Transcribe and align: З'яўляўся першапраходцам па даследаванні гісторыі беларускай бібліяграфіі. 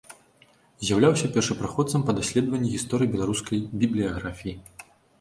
З'яўляўся 0.89 1.29
першапраходцам 1.35 2.07
па 2.09 2.17
даследаванні 2.21 2.73
гісторыі 2.75 3.13
беларускай 3.15 3.65
бібліяграфіі. 3.85 4.61